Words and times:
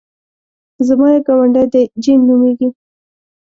زما 0.87 1.07
یو 1.13 1.23
ګاونډی 1.27 1.65
دی 1.73 1.83
جین 2.03 2.19
نومېږي. 2.27 2.69